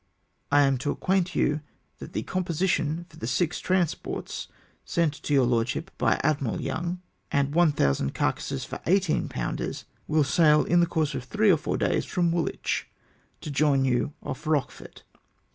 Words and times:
"I 0.51 0.61
am 0.63 0.73
also 0.73 0.77
to 0.85 0.91
acquaint 0.93 1.35
you 1.35 1.61
that 1.99 2.13
the 2.13 2.23
composition 2.23 3.05
for 3.07 3.17
the 3.17 3.27
six 3.27 3.59
transports, 3.59 4.47
sent 4.83 5.13
to 5.21 5.31
your 5.31 5.45
lordship 5.45 5.91
by 5.99 6.19
Admiral 6.23 6.59
Young, 6.59 6.99
and 7.31 7.53
1000 7.53 8.15
carcases 8.15 8.65
for 8.65 8.77
1 8.87 9.01
8 9.07 9.29
pound 9.29 9.61
ers, 9.61 9.85
will 10.07 10.23
sail 10.23 10.63
in 10.63 10.79
the 10.79 10.87
course 10.87 11.13
of 11.13 11.25
three 11.25 11.51
or 11.51 11.55
four 11.57 11.77
days 11.77 12.05
from 12.05 12.31
Woolwich, 12.31 12.87
to 13.41 13.51
join 13.51 13.85
you 13.85 14.13
off 14.23 14.43
Eochefort. 14.45 15.03